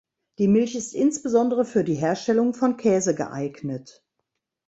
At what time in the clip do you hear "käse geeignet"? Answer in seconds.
2.75-4.03